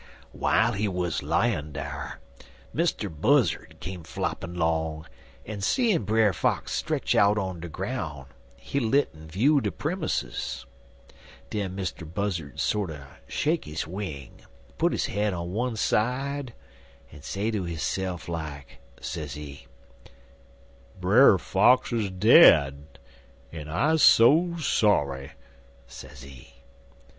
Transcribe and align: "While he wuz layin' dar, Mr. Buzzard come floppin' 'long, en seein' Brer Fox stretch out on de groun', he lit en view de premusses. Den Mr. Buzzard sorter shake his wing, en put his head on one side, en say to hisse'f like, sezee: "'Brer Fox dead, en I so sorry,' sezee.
"While 0.31 0.71
he 0.73 0.87
wuz 0.87 1.21
layin' 1.21 1.73
dar, 1.73 2.19
Mr. 2.73 3.07
Buzzard 3.13 3.75
come 3.79 4.03
floppin' 4.03 4.55
'long, 4.55 5.05
en 5.45 5.61
seein' 5.61 6.05
Brer 6.05 6.33
Fox 6.33 6.71
stretch 6.71 7.13
out 7.13 7.37
on 7.37 7.59
de 7.59 7.69
groun', 7.69 8.25
he 8.57 8.79
lit 8.79 9.11
en 9.13 9.27
view 9.27 9.61
de 9.61 9.69
premusses. 9.71 10.65
Den 11.51 11.75
Mr. 11.75 12.11
Buzzard 12.11 12.59
sorter 12.59 13.09
shake 13.27 13.65
his 13.65 13.85
wing, 13.85 14.39
en 14.41 14.47
put 14.79 14.91
his 14.91 15.05
head 15.05 15.35
on 15.35 15.53
one 15.53 15.75
side, 15.75 16.55
en 17.13 17.21
say 17.21 17.51
to 17.51 17.65
hisse'f 17.65 18.27
like, 18.27 18.79
sezee: 18.99 19.67
"'Brer 20.99 21.37
Fox 21.37 21.91
dead, 22.17 22.97
en 23.53 23.69
I 23.69 23.97
so 23.97 24.57
sorry,' 24.57 25.33
sezee. 25.85 26.53